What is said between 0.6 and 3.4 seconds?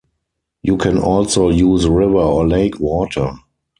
You can also use river or lake water.